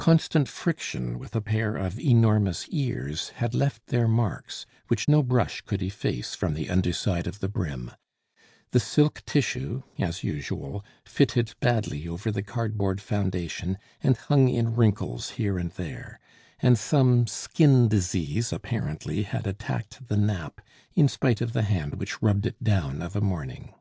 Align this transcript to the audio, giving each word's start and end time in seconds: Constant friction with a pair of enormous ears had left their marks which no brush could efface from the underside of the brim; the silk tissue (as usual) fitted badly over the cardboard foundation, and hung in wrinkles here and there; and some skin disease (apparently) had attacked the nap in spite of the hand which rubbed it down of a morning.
Constant 0.00 0.48
friction 0.48 1.16
with 1.16 1.32
a 1.36 1.40
pair 1.40 1.76
of 1.76 1.96
enormous 1.96 2.68
ears 2.70 3.28
had 3.36 3.54
left 3.54 3.86
their 3.86 4.08
marks 4.08 4.66
which 4.88 5.06
no 5.06 5.22
brush 5.22 5.60
could 5.60 5.80
efface 5.80 6.34
from 6.34 6.54
the 6.54 6.68
underside 6.68 7.28
of 7.28 7.38
the 7.38 7.46
brim; 7.48 7.92
the 8.72 8.80
silk 8.80 9.22
tissue 9.26 9.84
(as 9.96 10.24
usual) 10.24 10.84
fitted 11.04 11.54
badly 11.60 12.08
over 12.08 12.32
the 12.32 12.42
cardboard 12.42 13.00
foundation, 13.00 13.78
and 14.02 14.16
hung 14.16 14.48
in 14.48 14.74
wrinkles 14.74 15.30
here 15.38 15.56
and 15.56 15.70
there; 15.74 16.18
and 16.58 16.76
some 16.76 17.28
skin 17.28 17.86
disease 17.86 18.52
(apparently) 18.52 19.22
had 19.22 19.46
attacked 19.46 20.04
the 20.08 20.16
nap 20.16 20.60
in 20.96 21.06
spite 21.06 21.40
of 21.40 21.52
the 21.52 21.62
hand 21.62 21.94
which 21.94 22.20
rubbed 22.20 22.44
it 22.44 22.60
down 22.60 23.00
of 23.00 23.14
a 23.14 23.20
morning. 23.20 23.72